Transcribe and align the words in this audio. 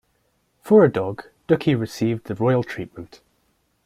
For 0.63 0.83
a 0.83 0.91
dog, 0.91 1.25
Dookie 1.47 1.79
received 1.79 2.23
the 2.25 2.33
royal 2.33 2.63
treatment. 2.63 3.21